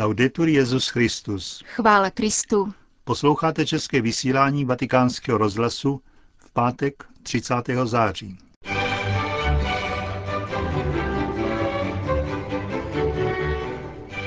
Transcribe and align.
Laudetur 0.00 0.48
Jezus 0.48 0.88
Christus. 0.88 1.62
Chvála 1.66 2.10
Kristu. 2.10 2.72
Posloucháte 3.04 3.66
české 3.66 4.00
vysílání 4.00 4.64
Vatikánského 4.64 5.38
rozhlasu 5.38 6.00
v 6.38 6.50
pátek 6.52 7.04
30. 7.22 7.54
září. 7.84 8.38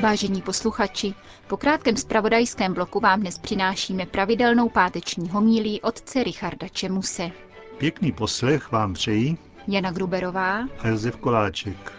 Vážení 0.02 0.42
posluchači, 0.42 1.14
po 1.48 1.58
krátkém 1.58 1.98
spravodajském 1.98 2.74
bloku 2.74 3.00
vám 3.00 3.20
dnes 3.20 3.38
přinášíme 3.38 4.06
pravidelnou 4.06 4.70
páteční 4.70 5.30
homílí 5.30 5.82
otce 5.82 6.24
Richarda 6.24 6.68
Čemuse. 6.68 7.32
Pěkný 7.78 8.12
poslech 8.12 8.72
vám 8.72 8.94
přejí 8.94 9.38
Jana 9.68 9.92
Gruberová 9.92 10.68
a 10.80 10.88
Josef 10.88 11.16
Koláček. 11.16 11.94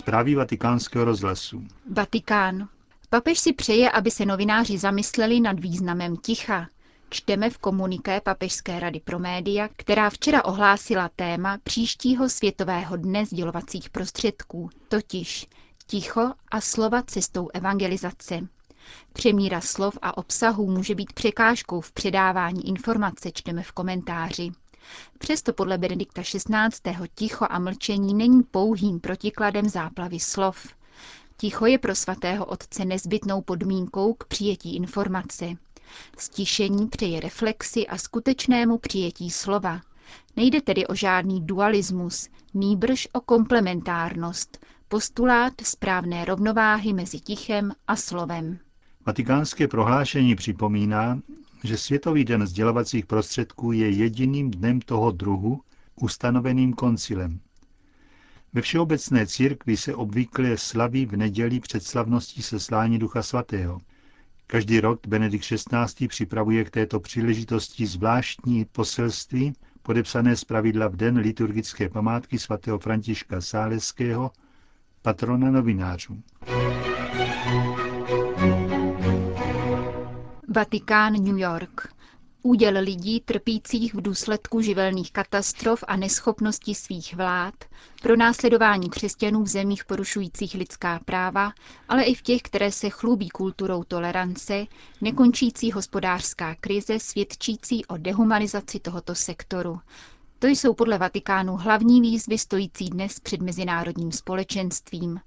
Zprávy 0.00 0.34
vatikánského 0.34 1.04
rozhlasu. 1.04 1.64
Vatikán. 1.90 2.68
Papež 3.10 3.38
si 3.38 3.52
přeje, 3.52 3.90
aby 3.90 4.10
se 4.10 4.26
novináři 4.26 4.78
zamysleli 4.78 5.40
nad 5.40 5.60
významem 5.60 6.16
ticha. 6.16 6.66
Čteme 7.10 7.50
v 7.50 7.58
komuniké 7.58 8.20
Papežské 8.20 8.80
rady 8.80 9.00
pro 9.00 9.18
média, 9.18 9.68
která 9.76 10.10
včera 10.10 10.44
ohlásila 10.44 11.10
téma 11.16 11.58
příštího 11.64 12.28
světového 12.28 12.96
dne 12.96 13.26
sdělovacích 13.26 13.90
prostředků, 13.90 14.70
totiž 14.88 15.46
ticho 15.86 16.32
a 16.50 16.60
slova 16.60 17.02
cestou 17.02 17.48
evangelizace. 17.54 18.40
Přemíra 19.12 19.60
slov 19.60 19.98
a 20.02 20.16
obsahů 20.18 20.70
může 20.70 20.94
být 20.94 21.12
překážkou 21.12 21.80
v 21.80 21.92
předávání 21.92 22.68
informace, 22.68 23.30
čteme 23.32 23.62
v 23.62 23.72
komentáři. 23.72 24.50
Přesto 25.18 25.52
podle 25.52 25.78
Benedikta 25.78 26.22
XVI. 26.22 27.08
ticho 27.14 27.46
a 27.50 27.58
mlčení 27.58 28.14
není 28.14 28.42
pouhým 28.42 29.00
protikladem 29.00 29.68
záplavy 29.68 30.20
slov. 30.20 30.66
Ticho 31.36 31.66
je 31.66 31.78
pro 31.78 31.94
svatého 31.94 32.44
otce 32.44 32.84
nezbytnou 32.84 33.42
podmínkou 33.42 34.14
k 34.14 34.24
přijetí 34.24 34.76
informace. 34.76 35.46
Stišení 36.18 36.88
přeje 36.88 37.20
reflexi 37.20 37.86
a 37.86 37.98
skutečnému 37.98 38.78
přijetí 38.78 39.30
slova. 39.30 39.80
Nejde 40.36 40.60
tedy 40.60 40.86
o 40.86 40.94
žádný 40.94 41.40
dualismus, 41.46 42.28
nýbrž 42.54 43.08
o 43.12 43.20
komplementárnost, 43.20 44.66
postulát 44.88 45.52
správné 45.62 46.24
rovnováhy 46.24 46.92
mezi 46.92 47.20
tichem 47.20 47.72
a 47.86 47.96
slovem. 47.96 48.58
Vatikánské 49.06 49.68
prohlášení 49.68 50.34
připomíná, 50.34 51.20
že 51.64 51.76
Světový 51.76 52.24
den 52.24 52.46
sdělovacích 52.46 53.06
prostředků 53.06 53.72
je 53.72 53.90
jediným 53.90 54.50
dnem 54.50 54.80
toho 54.80 55.10
druhu, 55.10 55.60
ustanoveným 56.00 56.72
koncilem. 56.72 57.40
Ve 58.52 58.60
všeobecné 58.60 59.26
církvi 59.26 59.76
se 59.76 59.94
obvykle 59.94 60.56
slaví 60.56 61.06
v 61.06 61.16
neděli 61.16 61.60
před 61.60 61.82
slavností 61.82 62.42
seslání 62.42 62.98
Ducha 62.98 63.22
Svatého. 63.22 63.80
Každý 64.46 64.80
rok 64.80 65.06
Benedikt 65.06 65.44
XVI. 65.44 66.08
připravuje 66.08 66.64
k 66.64 66.70
této 66.70 67.00
příležitosti 67.00 67.86
zvláštní 67.86 68.64
poselství, 68.64 69.52
podepsané 69.82 70.36
z 70.36 70.44
pravidla 70.44 70.88
v 70.88 70.96
den 70.96 71.18
liturgické 71.18 71.88
památky 71.88 72.38
svatého 72.38 72.78
Františka 72.78 73.40
Sáleského, 73.40 74.30
patrona 75.02 75.50
novinářů. 75.50 76.22
Vatikán, 80.52 81.12
New 81.12 81.38
York. 81.38 81.94
Úděl 82.42 82.74
lidí 82.82 83.20
trpících 83.20 83.94
v 83.94 84.00
důsledku 84.00 84.60
živelných 84.60 85.12
katastrof 85.12 85.84
a 85.88 85.96
neschopnosti 85.96 86.74
svých 86.74 87.14
vlád, 87.14 87.54
pro 88.02 88.16
následování 88.16 88.90
křesťanů 88.90 89.42
v 89.42 89.46
zemích 89.46 89.84
porušujících 89.84 90.54
lidská 90.54 91.00
práva, 91.04 91.52
ale 91.88 92.02
i 92.04 92.14
v 92.14 92.22
těch, 92.22 92.42
které 92.42 92.72
se 92.72 92.90
chlubí 92.90 93.28
kulturou 93.28 93.84
tolerance, 93.84 94.66
nekončící 95.00 95.72
hospodářská 95.72 96.54
krize 96.54 96.98
svědčící 96.98 97.86
o 97.86 97.96
dehumanizaci 97.96 98.80
tohoto 98.80 99.14
sektoru. 99.14 99.80
To 100.38 100.46
jsou 100.46 100.74
podle 100.74 100.98
Vatikánu 100.98 101.56
hlavní 101.56 102.00
výzvy 102.00 102.38
stojící 102.38 102.90
dnes 102.90 103.20
před 103.20 103.40
mezinárodním 103.42 104.12
společenstvím. 104.12 105.20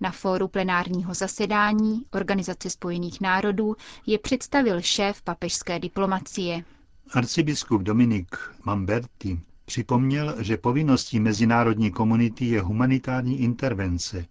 Na 0.00 0.10
fóru 0.10 0.48
plenárního 0.48 1.14
zasedání 1.14 2.04
Organizace 2.10 2.70
spojených 2.70 3.20
národů 3.20 3.76
je 4.06 4.18
představil 4.18 4.80
šéf 4.82 5.22
papežské 5.22 5.78
diplomacie. 5.78 6.64
Arcibiskup 7.12 7.82
Dominik 7.82 8.36
Mamberti 8.64 9.40
připomněl, 9.64 10.34
že 10.42 10.56
povinností 10.56 11.20
mezinárodní 11.20 11.90
komunity 11.90 12.44
je 12.44 12.60
humanitární 12.60 13.40
intervence, 13.40 14.26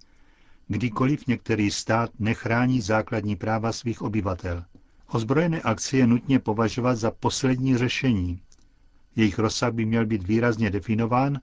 kdykoliv 0.67 1.27
některý 1.27 1.71
stát 1.71 2.09
nechrání 2.19 2.81
základní 2.81 3.35
práva 3.35 3.71
svých 3.71 4.01
obyvatel. 4.01 4.63
Ozbrojené 5.07 5.61
akce 5.61 5.97
je 5.97 6.07
nutně 6.07 6.39
považovat 6.39 6.95
za 6.95 7.11
poslední 7.11 7.77
řešení. 7.77 8.41
Jejich 9.15 9.39
rozsah 9.39 9.73
by 9.73 9.85
měl 9.85 10.05
být 10.05 10.27
výrazně 10.27 10.69
definován 10.69 11.39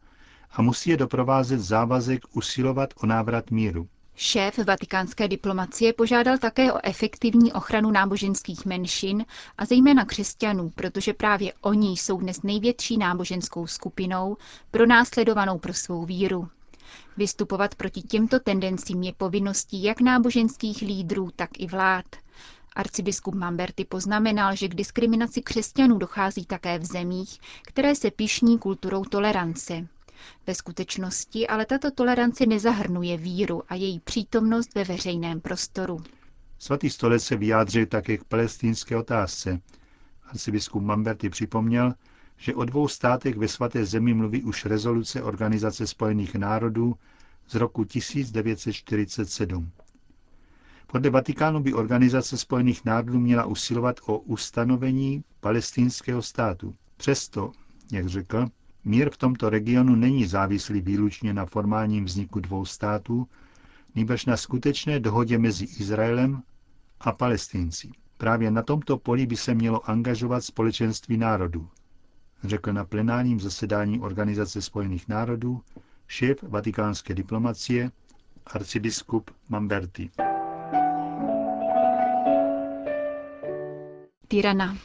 a 0.51 0.63
musí 0.63 0.91
je 0.91 0.97
doprovázet 0.97 1.61
závazek 1.61 2.21
usilovat 2.37 2.95
o 3.03 3.07
návrat 3.07 3.51
míru. 3.51 3.89
Šéf 4.23 4.59
vatikánské 4.59 5.29
diplomacie 5.29 5.93
požádal 5.93 6.39
také 6.39 6.73
o 6.73 6.79
efektivní 6.83 7.53
ochranu 7.53 7.91
náboženských 7.91 8.67
menšin 8.67 9.25
a 9.59 9.65
zejména 9.65 10.05
křesťanů, 10.05 10.71
protože 10.71 11.15
právě 11.15 11.53
oni 11.61 11.91
jsou 11.91 12.21
dnes 12.21 12.43
největší 12.43 12.99
náboženskou 12.99 13.67
skupinou, 13.67 14.37
pronásledovanou 14.71 15.59
pro 15.59 15.75
svou 15.75 16.05
víru. 16.05 16.49
Vystupovat 17.17 17.75
proti 17.75 18.03
těmto 18.03 18.41
tendencím 18.41 19.03
je 19.03 19.13
povinností 19.13 19.83
jak 19.83 20.01
náboženských 20.01 20.83
lídrů, 20.83 21.31
tak 21.37 21.51
i 21.59 21.67
vlád. 21.67 22.05
Arcibiskup 22.77 23.35
Mamberty 23.35 23.85
poznamenal, 23.85 24.57
že 24.57 24.69
k 24.69 24.75
diskriminaci 24.75 25.43
křesťanů 25.43 25.99
dochází 25.99 26.47
také 26.47 26.79
v 26.79 26.85
zemích, 26.85 27.39
které 27.67 27.95
se 27.95 28.11
pišní 28.11 28.59
kulturou 28.59 29.05
tolerance. 29.05 29.87
Ve 30.47 30.55
skutečnosti 30.55 31.49
ale 31.49 31.67
tato 31.67 31.91
tolerance 31.91 32.47
nezahrnuje 32.47 33.17
víru 33.17 33.63
a 33.69 33.75
její 33.75 34.01
přítomnost 34.01 34.75
ve 34.75 34.85
veřejném 34.85 35.41
prostoru. 35.41 36.03
Svatý 36.59 36.91
stolec 36.91 37.25
se 37.25 37.37
vyjádřil 37.37 37.87
také 37.87 38.19
k 38.19 38.25
palestinské 38.25 38.97
otázce. 38.97 39.61
Arcibiskup 40.25 40.83
Mamberty 40.83 41.31
připomněl, 41.31 41.95
že 42.37 42.55
o 42.55 42.65
dvou 42.65 42.89
státech 42.89 43.37
ve 43.37 43.49
svaté 43.49 43.85
zemi 43.85 44.15
mluví 44.15 44.43
už 44.43 44.65
rezoluce 44.65 45.23
Organizace 45.23 45.87
spojených 45.87 46.35
národů 46.35 46.95
z 47.49 47.55
roku 47.55 47.85
1947. 47.85 49.71
Podle 50.87 51.11
Vatikánu 51.11 51.61
by 51.61 51.75
Organizace 51.75 52.39
spojených 52.39 52.85
národů 52.85 53.21
měla 53.21 53.45
usilovat 53.45 54.01
o 54.07 54.19
ustanovení 54.19 55.25
palestinského 55.41 56.23
státu. 56.23 56.75
Přesto, 56.97 57.53
jak 57.93 58.07
řekl, 58.07 58.47
Mír 58.85 59.11
v 59.11 59.17
tomto 59.17 59.51
regionu 59.51 59.95
není 59.95 60.27
závislý 60.27 60.81
výlučně 60.81 61.35
na 61.35 61.47
formálním 61.47 62.05
vzniku 62.05 62.41
dvou 62.41 62.65
států, 62.65 63.29
nýbrž 63.95 64.27
na 64.27 64.37
skutečné 64.37 65.01
dohodě 65.01 65.39
mezi 65.39 65.65
Izraelem 65.65 66.43
a 67.01 67.13
Palestinci. 67.13 67.91
Právě 68.17 68.51
na 68.51 68.63
tomto 68.63 68.99
poli 68.99 69.27
by 69.27 69.37
se 69.37 69.55
mělo 69.55 69.91
angažovat 69.91 70.41
společenství 70.45 71.17
národů, 71.17 71.69
řekl 72.45 72.73
na 72.73 72.85
plenárním 72.85 73.41
zasedání 73.41 74.01
Organizace 74.01 74.63
spojených 74.63 75.09
národů 75.09 75.61
šéf 76.07 76.43
vatikánské 76.43 77.15
diplomacie 77.15 77.91
arcibiskup 78.47 79.31
Mamberti. 79.49 80.11
Tirana. 84.29 84.77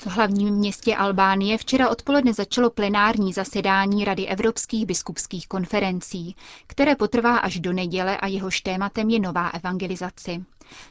V 0.00 0.06
hlavním 0.06 0.54
městě 0.54 0.96
Albánie 0.96 1.58
včera 1.58 1.88
odpoledne 1.90 2.34
začalo 2.34 2.70
plenární 2.70 3.32
zasedání 3.32 4.04
Rady 4.04 4.26
evropských 4.26 4.86
biskupských 4.86 5.48
konferencí, 5.48 6.36
které 6.66 6.96
potrvá 6.96 7.36
až 7.38 7.60
do 7.60 7.72
neděle 7.72 8.16
a 8.16 8.26
jehož 8.26 8.60
tématem 8.60 9.10
je 9.10 9.20
nová 9.20 9.48
evangelizace. 9.48 10.30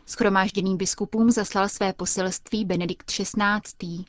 Schromážděným 0.05 0.77
biskupům 0.77 1.31
zaslal 1.31 1.69
své 1.69 1.93
poselství 1.93 2.65
Benedikt 2.65 3.05
XVI. 3.11 4.05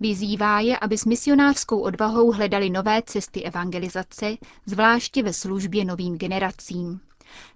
Vyzývá 0.00 0.60
je, 0.60 0.78
aby 0.78 0.98
s 0.98 1.04
misionářskou 1.04 1.80
odvahou 1.80 2.32
hledali 2.32 2.70
nové 2.70 3.02
cesty 3.06 3.42
evangelizace, 3.42 4.36
zvláště 4.66 5.22
ve 5.22 5.32
službě 5.32 5.84
novým 5.84 6.18
generacím. 6.18 7.00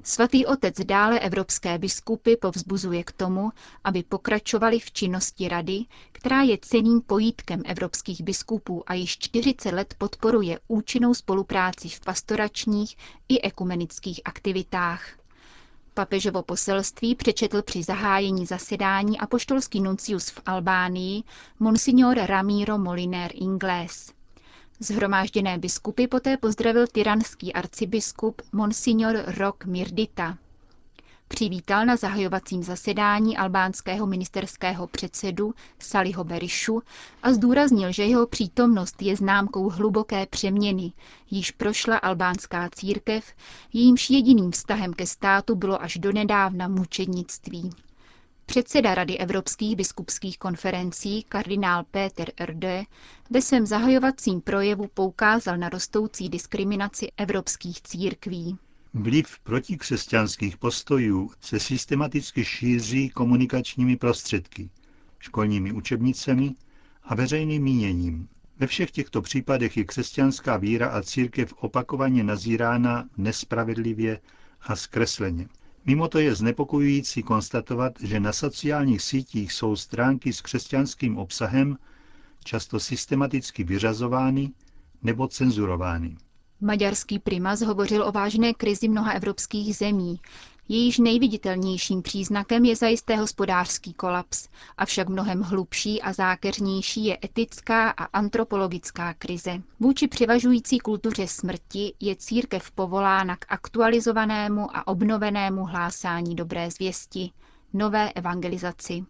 Svatý 0.02 0.46
otec 0.46 0.74
dále 0.84 1.20
evropské 1.20 1.78
biskupy 1.78 2.36
povzbuzuje 2.36 3.04
k 3.04 3.12
tomu, 3.12 3.50
aby 3.84 4.02
pokračovali 4.02 4.80
v 4.80 4.92
činnosti 4.92 5.48
rady, 5.48 5.84
která 6.12 6.42
je 6.42 6.58
ceným 6.62 7.00
pojítkem 7.00 7.62
evropských 7.66 8.22
biskupů 8.22 8.82
a 8.86 8.94
již 8.94 9.18
40 9.18 9.72
let 9.72 9.94
podporuje 9.98 10.58
účinnou 10.68 11.14
spolupráci 11.14 11.88
v 11.88 12.00
pastoračních 12.00 12.96
i 13.28 13.40
ekumenických 13.40 14.20
aktivitách. 14.24 15.02
Papežovo 15.94 16.42
poselství 16.42 17.14
přečetl 17.14 17.62
při 17.62 17.82
zahájení 17.82 18.46
zasedání 18.46 19.18
apoštolský 19.20 19.80
nuncius 19.80 20.30
v 20.30 20.40
Albánii, 20.46 21.22
monsignor 21.60 22.16
Ramiro 22.18 22.78
Moliner 22.78 23.30
Ingles. 23.34 24.15
Zhromážděné 24.80 25.58
biskupy 25.58 26.06
poté 26.06 26.36
pozdravil 26.36 26.86
tyranský 26.86 27.52
arcibiskup 27.52 28.42
Monsignor 28.52 29.24
Rok 29.26 29.64
Mirdita. 29.64 30.38
Přivítal 31.28 31.86
na 31.86 31.96
zahajovacím 31.96 32.62
zasedání 32.62 33.36
albánského 33.36 34.06
ministerského 34.06 34.86
předsedu 34.86 35.54
Saliho 35.78 36.24
Berišu 36.24 36.82
a 37.22 37.32
zdůraznil, 37.32 37.92
že 37.92 38.04
jeho 38.04 38.26
přítomnost 38.26 39.02
je 39.02 39.16
známkou 39.16 39.70
hluboké 39.70 40.26
přeměny, 40.26 40.92
již 41.30 41.50
prošla 41.50 41.96
albánská 41.96 42.70
církev, 42.74 43.32
jejímž 43.72 44.10
jediným 44.10 44.50
vztahem 44.50 44.94
ke 44.94 45.06
státu 45.06 45.54
bylo 45.54 45.82
až 45.82 45.98
donedávna 45.98 46.68
mučednictví. 46.68 47.70
Předseda 48.46 48.94
Rady 48.94 49.18
evropských 49.18 49.76
biskupských 49.76 50.38
konferencí 50.38 51.22
kardinál 51.28 51.84
Peter 51.90 52.32
Erde 52.36 52.84
ve 53.30 53.42
svém 53.42 53.66
zahajovacím 53.66 54.40
projevu 54.40 54.88
poukázal 54.94 55.56
na 55.56 55.68
rostoucí 55.68 56.28
diskriminaci 56.28 57.08
evropských 57.16 57.82
církví. 57.82 58.58
Vliv 58.94 59.38
protikřesťanských 59.38 60.56
postojů 60.56 61.30
se 61.40 61.60
systematicky 61.60 62.44
šíří 62.44 63.10
komunikačními 63.10 63.96
prostředky, 63.96 64.70
školními 65.18 65.72
učebnicemi 65.72 66.54
a 67.02 67.14
veřejným 67.14 67.62
míněním. 67.62 68.28
Ve 68.58 68.66
všech 68.66 68.90
těchto 68.90 69.22
případech 69.22 69.76
je 69.76 69.84
křesťanská 69.84 70.56
víra 70.56 70.88
a 70.88 71.02
církev 71.02 71.52
opakovaně 71.52 72.24
nazírána 72.24 73.08
nespravedlivě 73.16 74.20
a 74.60 74.76
zkresleně. 74.76 75.48
Mimo 75.86 76.08
to 76.08 76.18
je 76.18 76.34
znepokojující 76.34 77.22
konstatovat, 77.22 77.92
že 78.00 78.20
na 78.20 78.32
sociálních 78.32 79.02
sítích 79.02 79.52
jsou 79.52 79.76
stránky 79.76 80.32
s 80.32 80.40
křesťanským 80.40 81.18
obsahem 81.18 81.78
často 82.44 82.80
systematicky 82.80 83.64
vyřazovány 83.64 84.50
nebo 85.02 85.28
cenzurovány. 85.28 86.16
Maďarský 86.60 87.18
primas 87.18 87.60
hovořil 87.60 88.02
o 88.04 88.12
vážné 88.12 88.54
krizi 88.54 88.88
mnoha 88.88 89.12
evropských 89.12 89.76
zemí. 89.76 90.20
Jejíž 90.68 90.98
nejviditelnějším 90.98 92.02
příznakem 92.02 92.64
je 92.64 92.76
zajisté 92.76 93.16
hospodářský 93.16 93.92
kolaps, 93.94 94.48
avšak 94.76 95.08
mnohem 95.08 95.42
hlubší 95.42 96.02
a 96.02 96.12
zákeřnější 96.12 97.04
je 97.04 97.18
etická 97.24 97.90
a 97.90 98.04
antropologická 98.04 99.14
krize. 99.14 99.62
Vůči 99.80 100.08
převažující 100.08 100.78
kultuře 100.78 101.26
smrti 101.26 101.94
je 102.00 102.16
církev 102.16 102.70
povolána 102.70 103.36
k 103.36 103.44
aktualizovanému 103.48 104.76
a 104.76 104.86
obnovenému 104.86 105.64
hlásání 105.64 106.34
dobré 106.34 106.70
zvěsti, 106.70 107.30
nové 107.72 108.12
evangelizaci. 108.12 109.04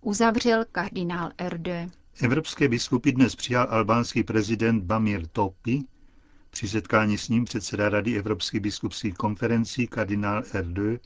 Uzavřel 0.00 0.64
kardinál 0.72 1.30
Erde. 1.38 1.90
Evropské 2.22 2.68
biskupy 2.68 3.12
dnes 3.12 3.36
přijal 3.36 3.66
albánský 3.70 4.22
prezident 4.22 4.84
Bamir 4.84 5.26
Topi, 5.26 5.84
při 6.52 6.68
setkání 6.68 7.18
s 7.18 7.28
ním 7.28 7.44
předseda 7.44 7.88
Rady 7.88 8.18
Evropských 8.18 8.60
biskupských 8.60 9.14
konferencí 9.14 9.86
kardinál 9.86 10.42
Erdő 10.52 11.00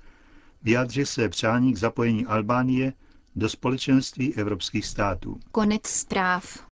vyjádřil 0.62 1.06
své 1.06 1.28
přání 1.28 1.72
k 1.72 1.76
zapojení 1.78 2.26
Albánie 2.26 2.93
do 3.37 3.48
společenství 3.48 4.34
evropských 4.34 4.87
států. 4.87 5.40
Konec 5.52 5.87
zpráv. 5.87 6.66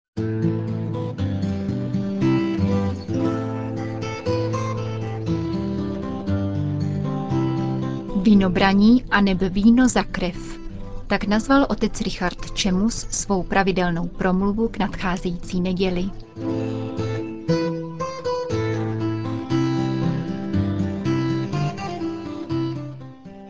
Vínobraní 8.23 9.05
a 9.11 9.21
nebe 9.21 9.49
víno 9.49 9.88
za 9.88 10.03
krev. 10.05 10.59
Tak 11.06 11.25
nazval 11.25 11.67
otec 11.69 12.00
Richard 12.00 12.50
Čemus 12.50 13.06
svou 13.11 13.43
pravidelnou 13.43 14.09
promluvu 14.09 14.69
k 14.69 14.79
nadcházející 14.79 15.61
neděli. 15.61 16.11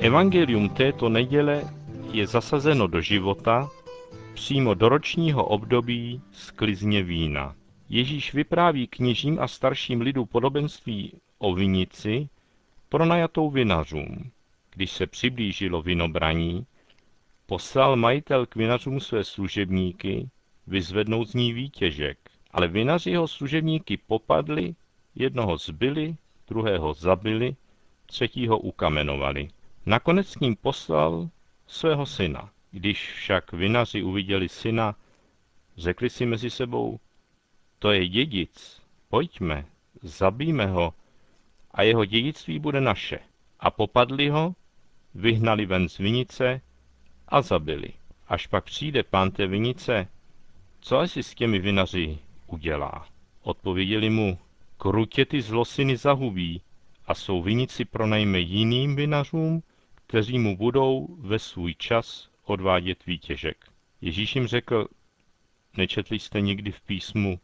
Evangelium 0.04 0.68
této 0.68 1.08
neděle 1.08 1.62
je 2.12 2.26
zasazeno 2.26 2.86
do 2.86 3.00
života 3.00 3.70
přímo 4.34 4.74
do 4.74 4.88
ročního 4.88 5.44
období 5.44 6.22
sklizně 6.32 7.02
vína. 7.02 7.54
Ježíš 7.88 8.34
vypráví 8.34 8.86
kněžím 8.86 9.38
a 9.40 9.48
starším 9.48 10.00
lidu 10.00 10.24
podobenství 10.24 11.12
o 11.38 11.54
vinici 11.54 12.28
pronajatou 12.88 13.50
vinařům. 13.50 14.30
Když 14.74 14.90
se 14.90 15.06
přiblížilo 15.06 15.82
vinobraní, 15.82 16.66
poslal 17.46 17.96
majitel 17.96 18.46
k 18.46 18.56
vinařům 18.56 19.00
své 19.00 19.24
služebníky 19.24 20.28
vyzvednout 20.66 21.28
z 21.28 21.34
ní 21.34 21.52
výtěžek. 21.52 22.18
Ale 22.50 22.68
vinaři 22.68 23.10
jeho 23.10 23.28
služebníky 23.28 23.96
popadli, 23.96 24.74
jednoho 25.14 25.56
zbyli, 25.56 26.16
druhého 26.48 26.94
zabili, 26.94 27.56
třetího 28.06 28.58
ukamenovali. 28.58 29.48
Nakonec 29.86 30.28
s 30.28 30.38
ním 30.38 30.56
poslal 30.56 31.28
svého 31.66 32.06
syna. 32.06 32.50
Když 32.70 33.12
však 33.12 33.52
vinaři 33.52 34.02
uviděli 34.02 34.48
syna, 34.48 34.94
řekli 35.76 36.10
si 36.10 36.26
mezi 36.26 36.50
sebou, 36.50 37.00
to 37.78 37.92
je 37.92 38.08
dědic, 38.08 38.82
pojďme, 39.08 39.66
zabijme 40.02 40.66
ho 40.66 40.94
a 41.70 41.82
jeho 41.82 42.04
dědictví 42.04 42.58
bude 42.58 42.80
naše. 42.80 43.18
A 43.60 43.70
popadli 43.70 44.28
ho, 44.28 44.54
vyhnali 45.14 45.66
ven 45.66 45.88
z 45.88 45.98
vinice 45.98 46.60
a 47.28 47.42
zabili. 47.42 47.88
Až 48.28 48.46
pak 48.46 48.64
přijde 48.64 49.02
pán 49.02 49.30
té 49.30 49.46
vinice, 49.46 50.08
co 50.80 50.98
asi 50.98 51.22
s 51.22 51.34
těmi 51.34 51.58
vinaři 51.58 52.18
udělá? 52.46 53.08
Odpověděli 53.42 54.10
mu, 54.10 54.38
krutě 54.78 55.24
ty 55.24 55.42
zlosiny 55.42 55.96
zahubí 55.96 56.62
a 57.06 57.14
svou 57.14 57.42
vinici 57.42 57.84
pronajme 57.84 58.38
jiným 58.38 58.96
vinařům, 58.96 59.62
kteří 60.06 60.38
mu 60.38 60.56
budou 60.56 61.16
ve 61.18 61.38
svůj 61.38 61.74
čas 61.74 62.28
odvádět 62.44 63.06
výtěžek. 63.06 63.64
Ježíš 64.00 64.34
jim 64.34 64.46
řekl, 64.46 64.88
nečetli 65.76 66.18
jste 66.18 66.40
nikdy 66.40 66.72
v 66.72 66.80
písmu, 66.80 67.40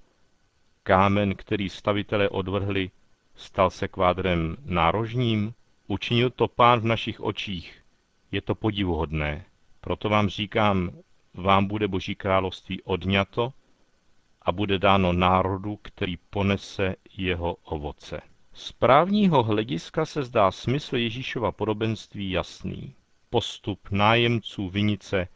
kámen, 0.83 1.35
který 1.35 1.69
stavitelé 1.69 2.29
odvrhli, 2.29 2.91
stal 3.35 3.71
se 3.71 3.89
kvádrem 3.89 4.57
nárožním, 4.65 5.55
učinil 5.87 6.31
to 6.31 6.49
pán 6.49 6.81
v 6.81 6.85
našich 6.85 7.21
očích. 7.21 7.85
Je 8.33 8.41
to 8.41 8.55
podivuhodné. 8.55 9.45
Proto 9.81 10.09
vám 10.09 10.29
říkám, 10.29 10.91
vám 11.35 11.67
bude 11.67 11.89
Boží 11.89 12.15
království 12.15 12.83
odňato 12.83 13.53
a 14.43 14.53
bude 14.53 14.79
dáno 14.79 15.13
národu, 15.13 15.77
který 15.83 16.17
ponese 16.17 16.97
jeho 17.17 17.55
ovoce. 17.55 18.21
Z 18.53 18.73
právního 18.73 19.43
hlediska 19.43 20.07
se 20.07 20.23
zdá 20.23 20.51
smysl 20.51 20.97
Ježíšova 20.97 21.53
podobenství 21.53 22.31
jasný. 22.31 22.95
Postup 23.31 23.91
nájemců 23.91 24.69
vinice, 24.69 25.29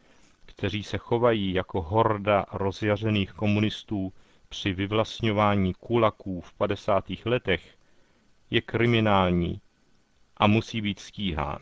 kteří 0.45 0.83
se 0.83 0.97
chovají 0.97 1.53
jako 1.53 1.81
horda 1.81 2.45
rozjařených 2.51 3.33
komunistů 3.33 4.13
při 4.49 4.73
vyvlastňování 4.73 5.73
kulaků 5.73 6.41
v 6.41 6.53
50. 6.53 7.05
letech, 7.25 7.77
je 8.49 8.61
kriminální 8.61 9.61
a 10.37 10.47
musí 10.47 10.81
být 10.81 10.99
stíhán. 10.99 11.61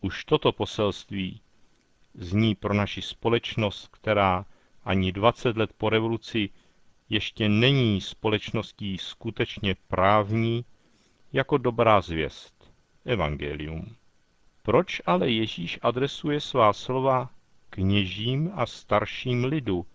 Už 0.00 0.24
toto 0.24 0.52
poselství 0.52 1.40
zní 2.14 2.54
pro 2.54 2.74
naši 2.74 3.02
společnost, 3.02 3.88
která 3.88 4.46
ani 4.84 5.12
20 5.12 5.56
let 5.56 5.72
po 5.76 5.90
revoluci 5.90 6.50
ještě 7.12 7.48
není 7.48 8.00
společností 8.00 8.98
skutečně 8.98 9.76
právní 9.88 10.64
jako 11.32 11.58
dobrá 11.58 12.00
zvěst, 12.00 12.72
evangelium. 13.04 13.96
Proč 14.62 15.02
ale 15.06 15.30
Ježíš 15.30 15.78
adresuje 15.82 16.40
svá 16.40 16.72
slova 16.72 17.30
kněžím 17.70 18.50
a 18.54 18.66
starším 18.66 19.44
lidu, 19.44 19.86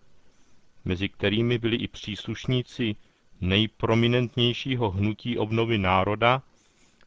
mezi 0.84 1.08
kterými 1.08 1.58
byli 1.58 1.76
i 1.76 1.88
příslušníci 1.88 2.96
nejprominentnějšího 3.40 4.90
hnutí 4.90 5.38
obnovy 5.38 5.78
národa, 5.78 6.42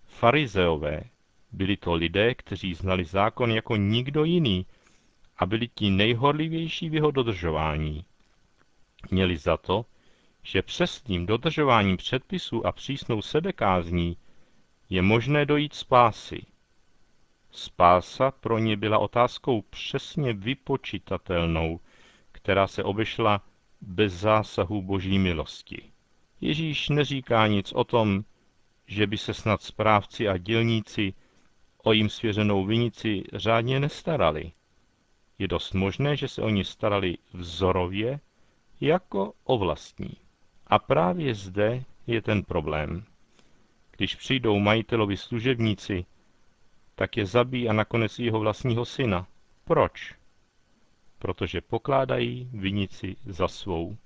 farizeové. 0.05 1.03
Byli 1.51 1.77
to 1.77 1.93
lidé, 1.93 2.35
kteří 2.35 2.73
znali 2.73 3.05
zákon 3.05 3.51
jako 3.51 3.75
nikdo 3.75 4.23
jiný 4.23 4.65
a 5.37 5.45
byli 5.45 5.67
ti 5.67 5.89
nejhorlivější 5.89 6.89
v 6.89 6.93
jeho 6.93 7.11
dodržování. 7.11 8.05
Měli 9.11 9.37
za 9.37 9.57
to, 9.57 9.85
že 10.43 10.61
přesným 10.61 11.25
dodržováním 11.25 11.97
předpisů 11.97 12.65
a 12.65 12.71
přísnou 12.71 13.21
sebekázní 13.21 14.17
je 14.89 15.01
možné 15.01 15.45
dojít 15.45 15.73
spásy. 15.73 16.45
Spása 17.51 18.31
pro 18.31 18.59
ně 18.59 18.77
byla 18.77 18.99
otázkou 18.99 19.61
přesně 19.61 20.33
vypočitatelnou, 20.33 21.79
která 22.31 22.67
se 22.67 22.83
obešla 22.83 23.41
bez 23.81 24.13
zásahu 24.13 24.81
boží 24.81 25.19
milosti. 25.19 25.91
Ježíš 26.41 26.89
neříká 26.89 27.47
nic 27.47 27.71
o 27.71 27.83
tom, 27.83 28.23
že 28.87 29.07
by 29.07 29.17
se 29.17 29.33
snad 29.33 29.61
správci 29.61 30.27
a 30.27 30.37
dělníci 30.37 31.13
o 31.83 31.93
jim 31.93 32.09
svěřenou 32.09 32.65
vinici 32.65 33.23
řádně 33.33 33.79
nestarali. 33.79 34.51
Je 35.39 35.47
dost 35.47 35.73
možné, 35.73 36.15
že 36.15 36.27
se 36.27 36.41
o 36.41 36.49
ní 36.49 36.63
starali 36.63 37.17
vzorově 37.33 38.19
jako 38.81 39.33
o 39.43 39.57
vlastní 39.57 40.17
A 40.71 40.79
právě 40.79 41.35
zde 41.35 41.83
je 42.07 42.21
ten 42.21 42.43
problém. 42.43 43.03
Když 43.97 44.15
přijdou 44.15 44.59
majitelovi 44.59 45.17
služebníci, 45.17 46.05
tak 46.95 47.17
je 47.17 47.25
zabíjí 47.25 47.69
a 47.69 47.73
nakonec 47.73 48.19
jeho 48.19 48.39
vlastního 48.39 48.85
syna. 48.85 49.27
Proč? 49.65 50.15
Protože 51.19 51.61
pokládají 51.61 52.49
vinici 52.53 53.15
za 53.25 53.47
svou. 53.47 53.97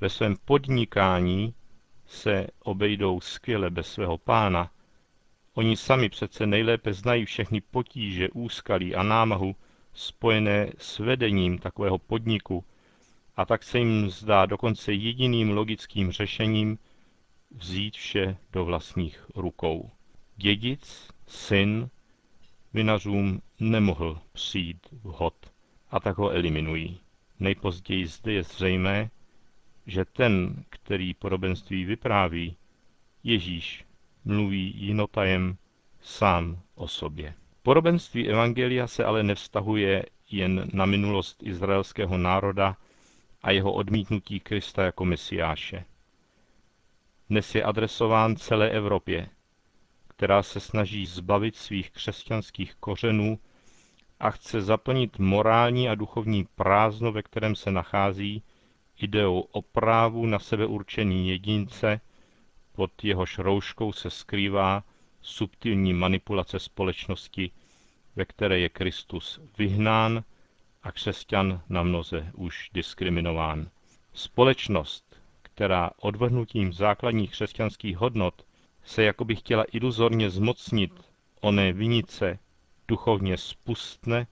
Ve 0.00 0.08
svém 0.08 0.36
podnikání 0.44 1.54
se 2.06 2.46
obejdou 2.62 3.20
skvěle 3.20 3.70
bez 3.70 3.92
svého 3.92 4.18
pána. 4.18 4.70
Oni 5.54 5.76
sami 5.76 6.08
přece 6.08 6.46
nejlépe 6.46 6.92
znají 6.92 7.24
všechny 7.24 7.60
potíže, 7.60 8.30
úskalí 8.30 8.94
a 8.94 9.02
námahu 9.02 9.56
spojené 9.94 10.72
s 10.78 10.98
vedením 10.98 11.58
takového 11.58 11.98
podniku 11.98 12.64
a 13.36 13.44
tak 13.44 13.62
se 13.62 13.78
jim 13.78 14.10
zdá 14.10 14.46
dokonce 14.46 14.92
jediným 14.92 15.50
logickým 15.50 16.12
řešením 16.12 16.78
vzít 17.50 17.94
vše 17.94 18.36
do 18.52 18.64
vlastních 18.64 19.26
rukou. 19.34 19.90
Dědic, 20.36 21.08
syn, 21.26 21.90
vinařům 22.74 23.42
nemohl 23.60 24.20
přijít 24.32 24.86
vhod 25.02 25.34
a 25.90 26.00
tak 26.00 26.18
ho 26.18 26.30
eliminují. 26.30 27.00
Nejpozději 27.40 28.06
zde 28.06 28.32
je 28.32 28.42
zřejmé, 28.42 29.10
že 29.86 30.04
ten, 30.04 30.64
který 30.70 31.14
podobenství 31.14 31.84
vypráví, 31.84 32.56
Ježíš 33.24 33.84
mluví 34.24 34.74
jinotajem 34.76 35.56
sám 36.00 36.62
o 36.74 36.88
sobě. 36.88 37.34
Podobenství 37.62 38.28
Evangelia 38.28 38.86
se 38.86 39.04
ale 39.04 39.22
nevztahuje 39.22 40.06
jen 40.30 40.70
na 40.72 40.86
minulost 40.86 41.42
izraelského 41.42 42.18
národa 42.18 42.76
a 43.42 43.50
jeho 43.50 43.72
odmítnutí 43.72 44.40
Krista 44.40 44.84
jako 44.84 45.04
mesiáše. 45.04 45.84
Dnes 47.30 47.54
je 47.54 47.62
adresován 47.62 48.36
celé 48.36 48.70
Evropě, 48.70 49.28
která 50.08 50.42
se 50.42 50.60
snaží 50.60 51.06
zbavit 51.06 51.56
svých 51.56 51.90
křesťanských 51.90 52.74
kořenů 52.74 53.38
a 54.20 54.30
chce 54.30 54.62
zaplnit 54.62 55.18
morální 55.18 55.88
a 55.88 55.94
duchovní 55.94 56.44
prázdno, 56.54 57.12
ve 57.12 57.22
kterém 57.22 57.54
se 57.54 57.70
nachází, 57.70 58.42
ideou 58.98 59.40
o 59.40 59.62
právu 59.62 60.26
na 60.26 60.38
sebeurčení 60.38 61.28
jedince, 61.28 62.00
pod 62.72 63.04
jehož 63.04 63.38
rouškou 63.38 63.92
se 63.92 64.10
skrývá 64.10 64.84
subtilní 65.22 65.94
manipulace 65.94 66.58
společnosti, 66.58 67.50
ve 68.16 68.24
které 68.24 68.58
je 68.58 68.68
Kristus 68.68 69.40
vyhnán 69.58 70.24
a 70.82 70.92
křesťan 70.92 71.62
na 71.68 71.82
mnoze 71.82 72.30
už 72.34 72.70
diskriminován. 72.74 73.70
Společnost, 74.14 75.16
která 75.42 75.90
odvrhnutím 75.96 76.72
základních 76.72 77.30
křesťanských 77.30 77.96
hodnot 77.96 78.46
se 78.84 79.02
jakoby 79.02 79.36
chtěla 79.36 79.64
iluzorně 79.72 80.30
zmocnit 80.30 80.92
oné 81.40 81.72
vinice, 81.72 82.38
duchovně 82.88 83.36
spustne 83.36 84.26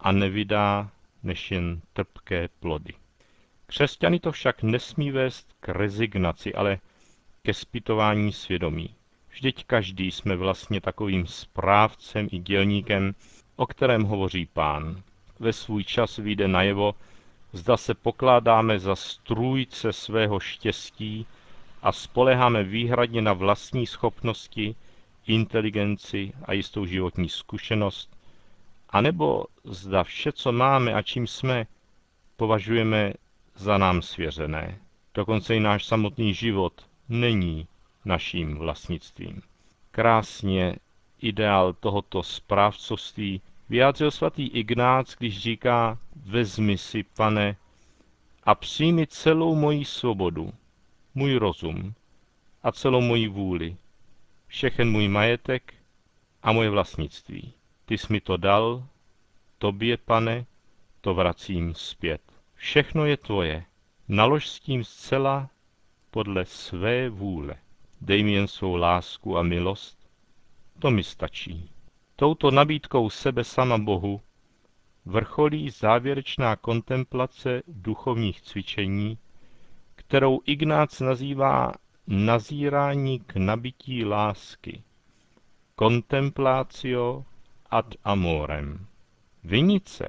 a 0.00 0.12
nevydá 0.12 0.90
než 1.22 1.50
jen 1.50 1.80
trpké 1.92 2.48
plody. 2.60 2.94
Křesťany 3.66 4.20
to 4.20 4.32
však 4.32 4.62
nesmí 4.62 5.10
vést 5.10 5.52
k 5.60 5.68
rezignaci, 5.68 6.54
ale 6.54 6.78
ke 7.42 7.54
zpytování 7.54 8.32
svědomí. 8.32 8.94
Vždyť 9.30 9.64
každý 9.64 10.10
jsme 10.10 10.36
vlastně 10.36 10.80
takovým 10.80 11.26
správcem 11.26 12.28
i 12.30 12.38
dělníkem, 12.38 13.14
o 13.56 13.66
kterém 13.66 14.04
hovoří 14.04 14.46
pán. 14.46 15.02
Ve 15.40 15.52
svůj 15.52 15.84
čas 15.84 16.16
vyjde 16.16 16.48
najevo, 16.48 16.94
zda 17.52 17.76
se 17.76 17.94
pokládáme 17.94 18.78
za 18.78 18.96
strůjce 18.96 19.92
svého 19.92 20.40
štěstí 20.40 21.26
a 21.82 21.92
spoleháme 21.92 22.62
výhradně 22.64 23.22
na 23.22 23.32
vlastní 23.32 23.86
schopnosti, 23.86 24.74
inteligenci 25.26 26.32
a 26.44 26.52
jistou 26.52 26.86
životní 26.86 27.28
zkušenost, 27.28 28.16
anebo 28.90 29.44
zda 29.64 30.04
vše, 30.04 30.32
co 30.32 30.52
máme 30.52 30.94
a 30.94 31.02
čím 31.02 31.26
jsme, 31.26 31.66
považujeme 32.36 33.12
za 33.54 33.78
nám 33.78 34.02
svěřené. 34.02 34.78
Dokonce 35.14 35.56
i 35.56 35.60
náš 35.60 35.86
samotný 35.86 36.34
život 36.34 36.72
není 37.08 37.66
naším 38.04 38.58
vlastnictvím. 38.58 39.42
Krásně 39.90 40.76
ideál 41.20 41.72
tohoto 41.72 42.22
správcovství 42.22 43.40
vyjádřil 43.68 44.10
svatý 44.10 44.46
Ignác, 44.46 45.14
když 45.18 45.38
říká, 45.38 45.98
vezmi 46.16 46.78
si, 46.78 47.02
pane, 47.02 47.56
a 48.42 48.54
přijmi 48.54 49.06
celou 49.06 49.54
moji 49.54 49.84
svobodu, 49.84 50.52
můj 51.14 51.34
rozum 51.34 51.94
a 52.62 52.72
celou 52.72 53.00
moji 53.00 53.28
vůli, 53.28 53.76
všechen 54.46 54.90
můj 54.90 55.08
majetek 55.08 55.74
a 56.42 56.52
moje 56.52 56.70
vlastnictví. 56.70 57.52
Ty 57.84 57.98
jsi 57.98 58.12
mi 58.12 58.20
to 58.20 58.36
dal, 58.36 58.86
tobě, 59.58 59.96
pane, 59.96 60.46
to 61.00 61.14
vracím 61.14 61.74
zpět. 61.74 62.22
Všechno 62.54 63.06
je 63.06 63.16
tvoje, 63.16 63.64
nalož 64.08 64.48
s 64.48 64.60
tím 64.60 64.84
zcela 64.84 65.50
podle 66.10 66.44
své 66.44 67.08
vůle. 67.08 67.54
Dej 68.00 68.22
mi 68.22 68.32
jen 68.32 68.48
svou 68.48 68.76
lásku 68.76 69.38
a 69.38 69.42
milost, 69.42 70.10
to 70.78 70.90
mi 70.90 71.04
stačí. 71.04 71.70
Touto 72.20 72.50
nabídkou 72.50 73.10
sebe 73.10 73.44
sama 73.44 73.78
Bohu 73.78 74.20
vrcholí 75.04 75.70
závěrečná 75.70 76.56
kontemplace 76.56 77.62
duchovních 77.68 78.42
cvičení, 78.42 79.18
kterou 79.94 80.40
Ignác 80.44 81.00
nazývá 81.00 81.72
nazírání 82.06 83.20
k 83.20 83.36
nabití 83.36 84.04
lásky, 84.04 84.82
contemplatio 85.78 87.24
ad 87.70 87.94
amorem. 88.04 88.86
Vinice 89.44 90.08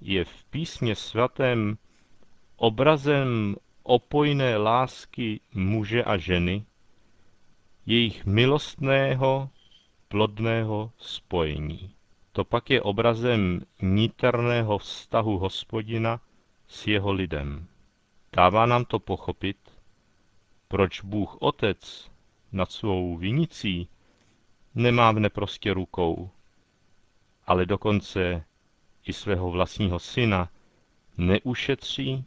je 0.00 0.24
v 0.24 0.44
písmě 0.50 0.94
svatém 0.94 1.78
obrazem 2.56 3.56
opojné 3.82 4.56
lásky 4.56 5.40
muže 5.54 6.04
a 6.04 6.16
ženy, 6.16 6.64
jejich 7.86 8.26
milostného, 8.26 9.50
plodného 10.12 10.92
spojení. 10.98 11.90
To 12.32 12.44
pak 12.44 12.70
je 12.70 12.82
obrazem 12.82 13.64
niterného 13.82 14.78
vztahu 14.78 15.38
hospodina 15.38 16.20
s 16.68 16.86
jeho 16.86 17.12
lidem. 17.12 17.66
Dává 18.32 18.66
nám 18.66 18.84
to 18.84 18.98
pochopit, 18.98 19.56
proč 20.68 21.00
Bůh 21.00 21.36
Otec 21.40 22.10
nad 22.52 22.72
svou 22.72 23.16
vinicí 23.16 23.88
nemá 24.74 25.12
v 25.12 25.18
neprostě 25.18 25.74
rukou, 25.74 26.30
ale 27.46 27.66
dokonce 27.66 28.44
i 29.06 29.12
svého 29.12 29.50
vlastního 29.50 29.98
syna 29.98 30.48
neušetří, 31.16 32.24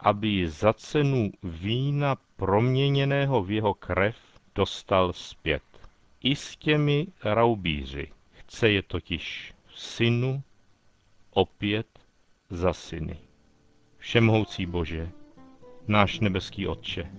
aby 0.00 0.50
za 0.50 0.72
cenu 0.72 1.32
vína 1.42 2.16
proměněného 2.36 3.42
v 3.42 3.50
jeho 3.50 3.74
krev 3.74 4.16
dostal 4.54 5.12
zpět. 5.12 5.69
I 6.22 6.36
s 6.36 6.56
těmi 6.56 7.06
raubíři 7.24 8.08
chce 8.30 8.70
je 8.70 8.82
totiž 8.82 9.54
synu 9.74 10.42
opět 11.30 11.86
za 12.50 12.72
syny. 12.72 13.18
Všemohoucí 13.98 14.66
Bože, 14.66 15.08
náš 15.88 16.20
nebeský 16.20 16.66
Otče, 16.66 17.10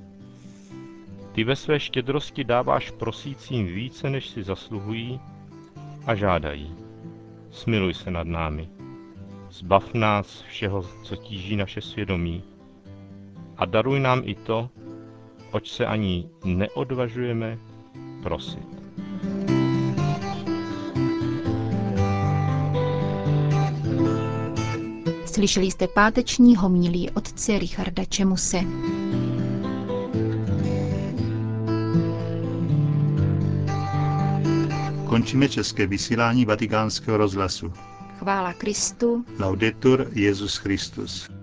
ty 1.32 1.44
ve 1.44 1.56
své 1.56 1.80
štědrosti 1.80 2.44
dáváš 2.44 2.92
prosícím 2.92 3.66
více, 3.66 4.10
než 4.10 4.30
si 4.30 4.44
zasluhují 4.44 5.20
a 6.06 6.16
žádají. 6.16 6.76
Smiluj 7.52 7.94
se 7.94 8.12
nad 8.12 8.28
námi. 8.28 8.70
Zbav 9.50 9.94
nás 9.94 10.42
všeho, 10.42 10.82
co 11.04 11.16
tíží 11.16 11.56
naše 11.56 11.82
svědomí. 11.82 12.44
A 13.58 13.66
daruj 13.66 14.00
nám 14.00 14.22
i 14.26 14.36
to, 14.36 14.70
oč 15.52 15.70
se 15.70 15.86
ani 15.86 16.30
neodvažujeme 16.44 17.60
prosit. 18.24 18.81
Slyšeli 25.42 25.66
jste 25.72 25.88
páteční 25.88 26.56
homilí 26.56 27.10
otce 27.10 27.60
Richarda 27.60 28.06
Čemuse. 28.06 28.58
Končíme 35.06 35.50
české 35.50 35.88
vysílání 35.88 36.46
vatikánského 36.46 37.18
rozhlasu. 37.18 37.74
Chvála 38.20 38.54
Kristu. 38.54 39.26
Laudetur 39.40 40.08
Jezus 40.14 40.58
Christus. 40.58 41.41